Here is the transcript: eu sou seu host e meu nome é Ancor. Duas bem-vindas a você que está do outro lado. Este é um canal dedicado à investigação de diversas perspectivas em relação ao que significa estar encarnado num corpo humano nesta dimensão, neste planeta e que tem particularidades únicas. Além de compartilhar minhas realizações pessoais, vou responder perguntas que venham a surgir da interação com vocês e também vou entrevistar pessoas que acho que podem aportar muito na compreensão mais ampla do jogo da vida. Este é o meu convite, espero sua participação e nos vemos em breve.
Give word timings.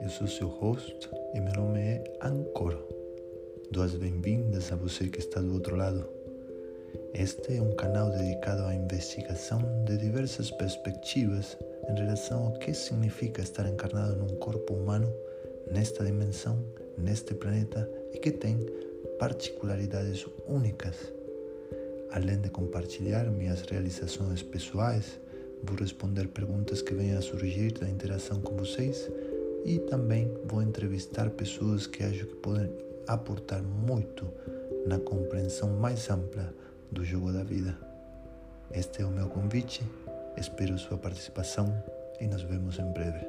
eu 0.00 0.08
sou 0.08 0.26
seu 0.26 0.48
host 0.48 1.10
e 1.34 1.40
meu 1.40 1.52
nome 1.52 1.78
é 1.78 2.04
Ancor. 2.22 2.74
Duas 3.70 3.94
bem-vindas 3.94 4.72
a 4.72 4.76
você 4.76 5.08
que 5.08 5.18
está 5.18 5.40
do 5.40 5.52
outro 5.52 5.76
lado. 5.76 6.08
Este 7.12 7.58
é 7.58 7.62
um 7.62 7.72
canal 7.76 8.10
dedicado 8.10 8.62
à 8.62 8.74
investigação 8.74 9.60
de 9.84 9.98
diversas 9.98 10.50
perspectivas 10.52 11.56
em 11.88 11.94
relação 11.94 12.46
ao 12.46 12.52
que 12.54 12.72
significa 12.72 13.42
estar 13.42 13.68
encarnado 13.68 14.16
num 14.16 14.38
corpo 14.38 14.72
humano 14.72 15.12
nesta 15.70 16.02
dimensão, 16.02 16.64
neste 16.96 17.34
planeta 17.34 17.88
e 18.14 18.18
que 18.18 18.30
tem 18.30 18.58
particularidades 19.18 20.26
únicas. 20.48 20.96
Além 22.12 22.40
de 22.40 22.48
compartilhar 22.48 23.24
minhas 23.30 23.60
realizações 23.62 24.42
pessoais, 24.42 25.20
vou 25.62 25.76
responder 25.76 26.26
perguntas 26.28 26.80
que 26.80 26.94
venham 26.94 27.18
a 27.18 27.22
surgir 27.22 27.72
da 27.72 27.88
interação 27.88 28.40
com 28.40 28.56
vocês 28.56 29.10
e 29.64 29.78
também 29.78 30.32
vou 30.44 30.62
entrevistar 30.62 31.30
pessoas 31.30 31.86
que 31.86 32.02
acho 32.02 32.26
que 32.26 32.36
podem 32.36 32.70
aportar 33.06 33.62
muito 33.62 34.26
na 34.86 34.98
compreensão 34.98 35.70
mais 35.78 36.08
ampla 36.10 36.52
do 36.90 37.04
jogo 37.04 37.32
da 37.32 37.42
vida. 37.42 37.76
Este 38.72 39.02
é 39.02 39.04
o 39.04 39.10
meu 39.10 39.28
convite, 39.28 39.82
espero 40.36 40.78
sua 40.78 40.96
participação 40.96 41.66
e 42.20 42.26
nos 42.26 42.42
vemos 42.42 42.78
em 42.78 42.92
breve. 42.92 43.26